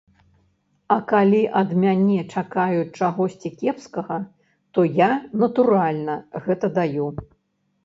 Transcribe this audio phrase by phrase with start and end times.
[0.93, 4.17] А калі ад мяне чакаюць чагосьці кепскага,
[4.73, 5.13] то я,
[5.45, 7.07] натуральна, гэта даю.